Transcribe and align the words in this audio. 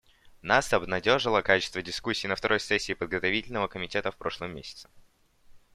Нас 0.41 0.73
обнадежило 0.73 1.43
качество 1.43 1.79
дискуссии 1.83 2.25
на 2.25 2.35
второй 2.35 2.59
сессии 2.59 2.93
Подготовительного 2.93 3.67
комитета 3.67 4.09
в 4.09 4.17
прошлом 4.17 4.51
месяце. 4.51 4.89